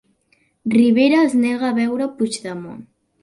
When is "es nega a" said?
1.27-1.77